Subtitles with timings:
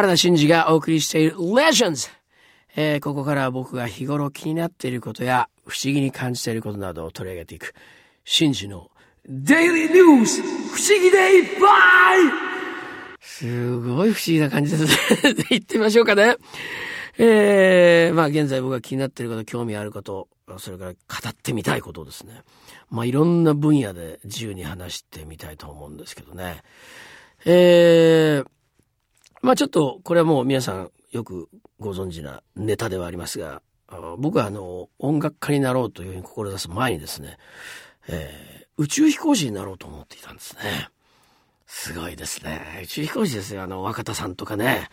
[0.00, 2.08] 原田真二がお送りしている Legends。
[2.74, 7.74] えー、ここからは僕が日頃気になっていることや不思議に感じていることなどを取り上げていく、
[8.24, 8.90] 真二の
[9.26, 12.20] デイリーニュース不思議でいっぱい
[13.20, 15.34] すごい不思議な感じですね。
[15.50, 16.36] 行ってみましょうかね。
[17.18, 20.96] えー、まあ現在僕が気になっていること、興味あること、それから語
[21.28, 22.40] ってみたいことですね。
[22.88, 26.62] まあいろんな分野で自由に話してみたいと思うんですけどね。
[27.44, 28.46] えー、
[29.42, 33.62] まあちょっとこれはもう皆さんよくご存知なネタではありますが、
[34.18, 37.38] 僕はあの音楽家になろうというふうに志す前にですね、
[38.08, 40.88] えー、宇宙飛行士になろうと思っていたんですね。
[41.66, 42.80] すごいですね。
[42.82, 43.62] 宇宙飛行士ですよ。
[43.62, 44.88] あの、若田さんとかね。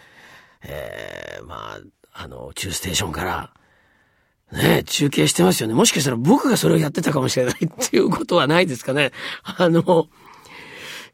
[0.63, 1.81] えー、まあ、
[2.13, 3.53] あの、宇宙ステーションから、
[4.51, 5.73] ね、中継してますよね。
[5.73, 9.11] もしかしたら僕がそれをやってたかもしれないっていうことはないですかね。
[9.43, 10.07] あの、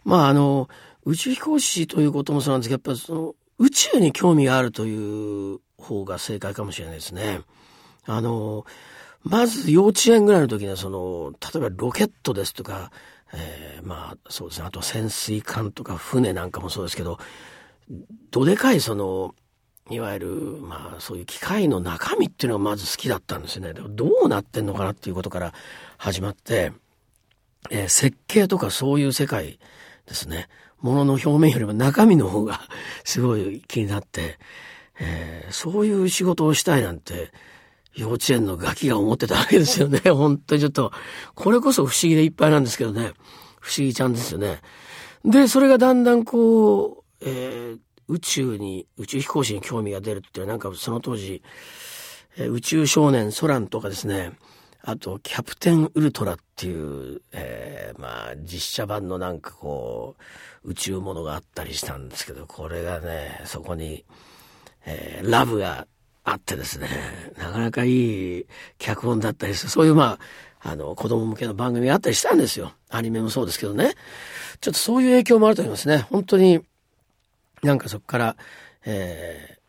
[0.04, 0.68] まあ、あの、
[1.06, 7.42] 宇宙飛行士ということもそうなんですけど、やっぱその、宇宙に興味があるという方が正解かもしれないですね。
[8.06, 8.66] あの、
[9.24, 12.92] まず幼稚園ぐらいの時にはその、例えばロケットですとか、
[13.34, 17.18] えー、まあそうですね、あと潜水艦とか船なんかもそうですけど、
[18.32, 19.36] どでかいその、
[19.90, 20.30] いわゆる、
[20.62, 23.74] まあそういう機械の中身っていうのがまず好きだったんですよね。
[23.74, 25.54] どうなってんのかなっていうことから
[25.98, 26.74] 始まって、
[27.70, 29.60] えー、設計とかそういう世界
[30.06, 30.48] ですね。
[30.84, 32.62] ものの表面よりも中身の方が
[33.04, 34.38] すごい気になって、
[35.00, 37.32] えー、そういう仕事をしたいなんて、
[37.96, 40.00] 幼稚園のガキが思ってたわけですよね。
[40.12, 40.92] 本当にちょっと、
[41.36, 43.14] これこそ不思議でいっぱいなんですけどね。
[43.60, 44.62] 不思議ちゃんですよね。
[45.24, 51.42] で、それがだんだんこう、えー、宇宙に、宇宙飛行士に興味が出るっていうなんかその当時、
[52.36, 54.34] えー、宇宙少年ソランとかですね、
[54.86, 60.18] あと、キャプテンウルトラっていう、えー、まあ、実写版のなんかこ
[60.66, 64.04] う、宇宙ものがあったりしたんですけど、これがね、そこに、
[64.86, 65.88] えー、ラブが
[66.26, 66.90] あってですね、
[67.38, 68.46] なかなかいい
[68.78, 70.20] 脚本だったりして、そういうま
[70.62, 72.74] あ、あの、子供向けの番組があったりしたんですよ。
[72.90, 73.94] アニメもそうですけどね。
[74.60, 76.00] ちょっとそういう影響もあると思いますね。
[76.10, 76.60] 本当に、
[77.62, 78.36] なんかそこから、
[78.86, 79.60] え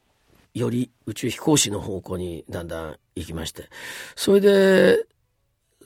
[0.55, 3.69] ー、より宇宙飛行士の方向にだんだん行きまして。
[4.17, 5.05] それで、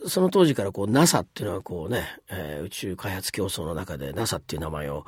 [0.09, 5.05] その当時からこう NASA っていうのはこうね、えー、宇宙開発競争の中で NASA っていう名前を、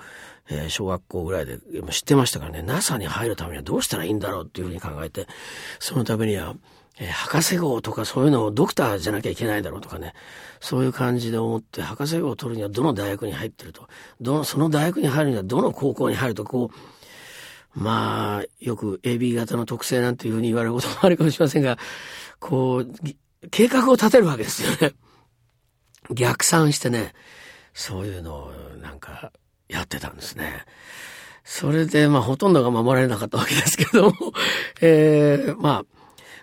[0.49, 1.59] えー、小学校ぐらいで
[1.91, 5.27] 知ってましたからね、NASA に入るためにはどうしたらいいんだろうっていうふうに考えて、
[5.79, 6.55] そのためには、
[6.99, 10.15] えー、博士号とかそういうのをドクターじゃなきゃいけないだろうとかね、
[10.61, 13.89] そういう感じで思って、博士号を取るにはどの大学に入ってると、
[14.21, 16.77] どの、その大学に入るにはどの高校に入ると、こう、
[17.75, 21.79] まあ、よく AB 型の特性なんていうふうに言われることもあるかもしれませんが、
[22.41, 22.93] こう、
[23.51, 24.95] 計画を立てるわけですよね。
[26.11, 27.15] 逆算してね、
[27.73, 29.33] そういうのをなんか
[29.69, 30.65] やってたんですね。
[31.45, 34.15] それで、まあ、ほとんどが守られなかったわけですけども、
[34.81, 35.85] えー、まあ、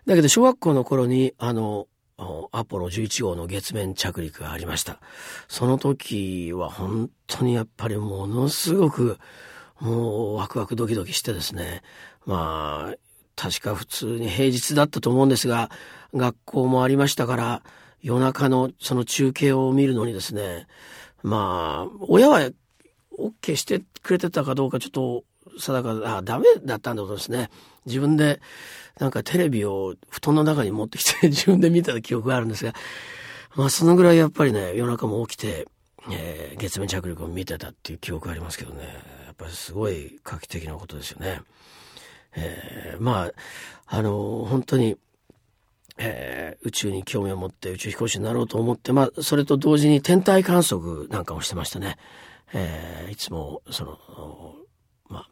[0.05, 1.87] だけど小学校の頃に、あの、
[2.51, 4.99] アポロ11号の月面着陸がありました。
[5.47, 9.19] その時は本当にやっぱりものすごく、
[9.79, 11.83] もうワクワクドキドキしてですね、
[12.25, 12.95] まあ、
[13.37, 15.69] 確か普通に平日だったと思うんですが、
[16.13, 17.61] 学校もありましたから、
[18.01, 20.67] 夜中のその中継を見るのにですね、
[21.21, 22.49] まあ、親は
[23.17, 25.23] OK してくれてたかどうかちょっと
[25.59, 27.49] 定か、あ、ダメだったんだことですね。
[27.85, 28.41] 自分で
[28.99, 32.73] なんかテレビを布団の中に持ってきて 自分で見た記憶があるんですが、
[33.55, 35.67] まあそのぐらいやっぱりね、夜中も起きて、
[36.11, 38.83] えー、月面着陸を見てたっていう記憶がありますけどね、
[39.25, 41.41] やっぱりすごい画期的なことですよね。
[42.37, 43.33] えー、まあ、
[43.87, 44.97] あの、本当に、
[45.97, 51.97] えー、宇宙に興味を持って宇宙飛行士になろうと思って、まあ、それと同時に天体観測なんかをしてましたね。
[52.53, 54.55] えー、いつも、その、
[55.09, 55.29] まあ、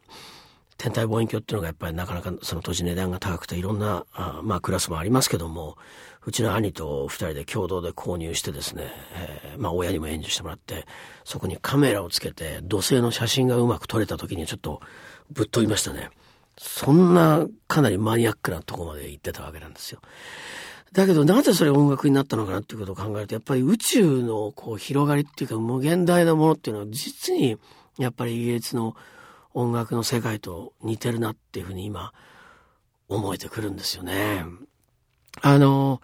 [0.76, 5.78] 天体望遠鏡っていうのがやっぱりなかなかその当時値段が高くていろんな、あまあクラスもありますけども、
[6.26, 10.86] うちの兄と二人で共同で購入してですね、えー、まあ親にも援助してもらって、
[11.24, 14.80] そこにカメラをつけて土星の写真がうまく撮れた時にちょっと
[15.30, 16.10] ぶっ飛びましたね。
[16.58, 20.00] そんなかなりマニアックなとこまで行ってたわけなんですよ。
[20.92, 27.58] だけどなぜそれ音楽になったのかなっていうことを考えると、やっぱり宇宙のこう広がりっていうか無限大なものっていうのは実に
[27.98, 28.96] やっぱりイギリスの
[29.52, 32.12] 音楽の世界と似てるなっていうふうに今
[33.08, 34.44] 思えてくるんですよね。
[35.42, 36.00] あの、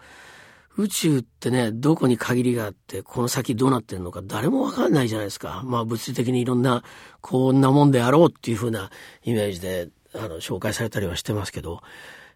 [0.75, 5.61] 宇宙ってね、どこに限りがあって、この先どうなってるのか誰もわかんないじゃないですか。
[5.65, 6.83] まあ物理的にいろんな、
[7.21, 8.89] こんなもんであろうっていうふうな
[9.23, 11.81] イメージであの、紹介されたりはしてますけど、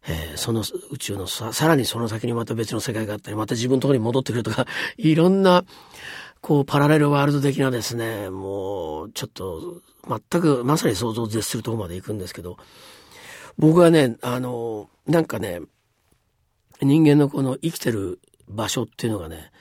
[0.08, 4.66] えー、その宇宙のさ、さらにその先にまた別の世界があったり、また自分のところに戻ってくるとか、
[4.98, 5.66] いろんな、
[6.42, 12.58] こう、パラレルワールド的なですね、もう、ちょっと、全く、まさに想像を絶するところまで行くんですけど、
[13.58, 15.62] 僕はね、あの、なんかね、
[16.82, 19.52] 人間のこの生きてる場所っていうのがね、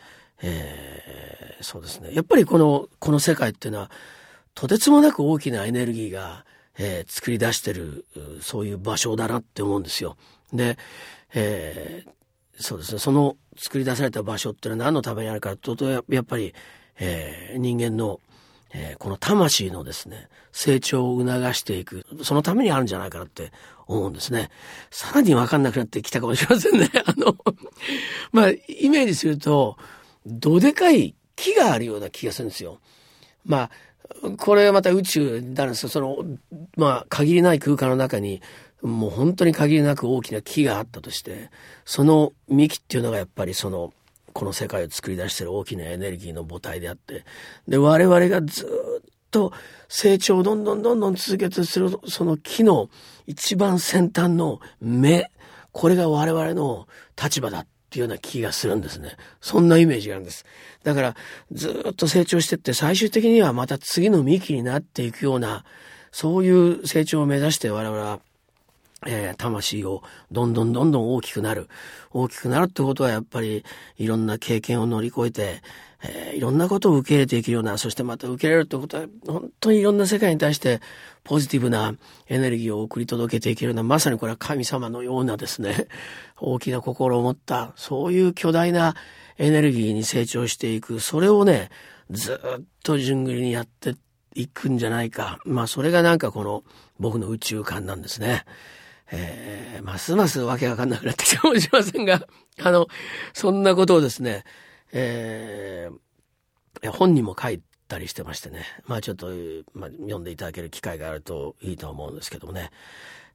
[0.42, 2.10] えー、そうですね。
[2.12, 3.90] やっぱりこの、この世界っていうのは、
[4.54, 6.44] とてつもなく大きなエネルギーが、
[6.78, 8.04] えー、作り出してる、
[8.40, 10.16] そういう場所だなって思うんですよ。
[10.52, 10.78] で、
[11.34, 12.98] えー、そうですね。
[12.98, 16.54] その作り出された場所っていうのは何のためにあるかとと、やっぱり、
[16.98, 18.20] えー、人間の、
[18.72, 23.52] えー、この魂のですね、成長を促していく、そのためにあるんじゃないかなって
[23.86, 24.50] 思うんですね。
[24.90, 26.90] さらにわかんなくなってきたかもしれませんね。
[27.04, 27.36] あの、
[28.32, 29.76] まあ、イメージすると、
[30.24, 32.80] どでかい木があるような気がするんですよ。
[33.44, 33.70] まあ、
[34.38, 35.88] これはまた宇宙なんですよ。
[35.88, 36.18] その、
[36.76, 38.42] まあ、限りない空間の中に、
[38.82, 41.50] もう本当に限りなく大きな木があったとして、
[41.84, 43.92] その幹っていうのがやっぱりその、
[44.32, 47.24] この世界を作り出している大きなエネルギーの母体であって、
[47.66, 49.52] で、我々がずっと
[49.88, 52.90] 成長をどんどんどんどん続けてする、その木の
[53.26, 55.30] 一番先端の芽、
[55.72, 56.86] これが我々の
[57.20, 59.16] 立場だっっていうような気がするんですね。
[59.40, 60.44] そんなイメージがあるんです。
[60.82, 61.16] だから、
[61.52, 65.64] ずっと成長してって最終的にはまた次の幹になっていくような、
[66.10, 68.20] そういう成長を目指して我々は
[69.04, 70.02] えー、魂を
[70.32, 71.68] どんどんどんどん大きくなる。
[72.12, 73.64] 大きくなるってことはやっぱり
[73.98, 75.62] いろんな経験を乗り越えて、
[76.02, 80.80] えー、いろんなことを受け入れていけるような、そしてまた受け入れるってことは本当にいろんな世界に対して
[81.24, 81.94] ポジティブな
[82.28, 85.88] エネルギーを送り届けていけるような、まさにこれは神様のようなですね、
[86.40, 88.94] 大きな心を持った、そういう巨大な
[89.38, 91.00] エネルギーに成長していく。
[91.00, 91.70] それをね、
[92.10, 93.96] ずっと順繰りにやって
[94.34, 95.40] いくんじゃないか。
[95.44, 96.62] まあそれがなんかこの
[97.00, 98.44] 僕の宇宙観なんですね。
[99.12, 102.26] えー、ますますわけわかんなくなってきたかもしれませんが、
[102.62, 102.88] あの、
[103.32, 104.44] そんなことをですね、
[104.92, 109.28] えー、本にも書いたりしてましてね、まあちょっと、
[109.74, 112.70] まあ、読んでいただける機会があるといいと思うんですけどもね、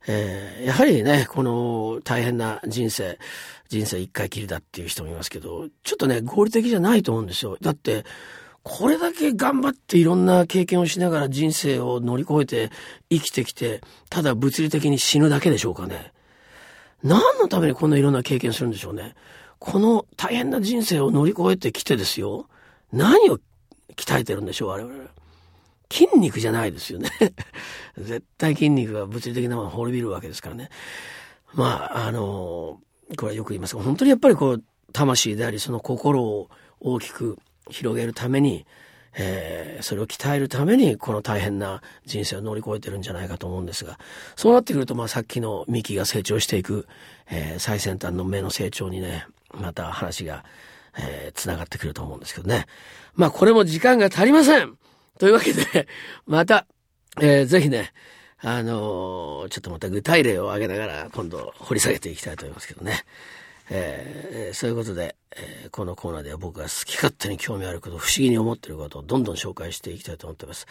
[0.07, 3.19] えー、やはりね、この大変な人生、
[3.69, 7.57] 人生一回きりだっていう人もいますけど、ちょっとね、合理的じゃないと思うんですよ。
[7.61, 8.03] だって、
[8.63, 12.71] これだけ頑張っていろんな経験をしながら人生を乗り越えて
[13.09, 16.13] 生きてきて、ただ物理的に死ぬだけでしょうかね。
[17.03, 19.15] 何のためにこんないろんな経験するんでしょうね。
[19.57, 22.47] この大変な人生を乗り越えてきてですよ。
[22.91, 23.39] 何を
[23.95, 24.95] 鍛えてるんでしょう、我々。
[25.91, 27.09] 筋肉じゃないですよね。
[27.97, 30.69] 絶対筋肉が物理的なものを滅びるわけですからね。
[31.53, 32.79] まあ、あの、
[33.17, 36.49] これはよく言いますが、本当にやっぱりこう、魂であり、その心を
[36.79, 37.37] 大きく
[37.71, 38.65] 広げるために、
[39.15, 43.99] えー、それを鍛えるためにこの大変な人生を乗り越えてるんじゃないかと思うんですが
[44.35, 46.87] そうなってくると、まあ、さっきの幹が成長していく、
[47.29, 50.45] えー、最先端の目の成長にねまた話が、
[50.97, 52.67] えー、つながってくると思うんですけどね
[53.13, 54.77] まあこれも時間が足りません
[55.19, 55.87] というわけで
[56.25, 56.65] また、
[57.19, 57.91] えー、ぜひね
[58.43, 63.05] あのー、ちょっとまた具体例を挙げながら今度掘り下げていきたいと思いますけどね。
[63.69, 70.67] えー、そういうことで、えー、このコーナーでは僕が好き勝手に興味あること、不思議に思っていることをどんどん紹介していきたいと思っています。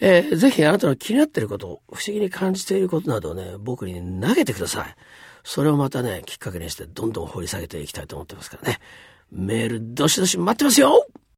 [0.00, 4.94] えー、ぜひあなたの気になっていること、不思議に感じていることなどをね、僕に投げてください。
[5.44, 8.78] それをまたね、きっかけにしてどんどん掘り下げていきたいと思ってますからね。
[9.30, 11.06] メールどしどし待ってますよ